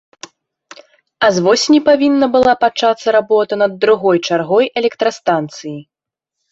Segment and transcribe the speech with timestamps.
[1.27, 5.79] А з восені павінна была пачацца работа над другой чаргой электрастанцыі.